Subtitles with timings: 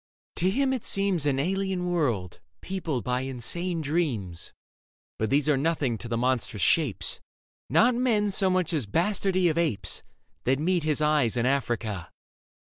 [0.37, 4.51] To him it seems An alien world, peopled by insane dreams.
[5.19, 7.19] But these are nothing to the monstrous shapes—
[7.69, 10.01] Not men so much as bastardy of apes—
[10.45, 12.09] That meet his eyes in Africa.